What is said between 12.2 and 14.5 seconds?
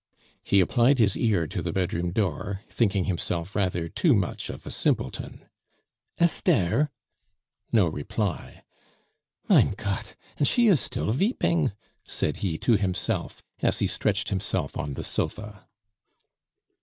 he to himself, as he stretched